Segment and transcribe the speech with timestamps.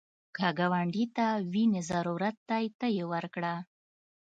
[0.35, 3.53] که ګاونډي ته وینې ضرورت دی، ته یې ورکړه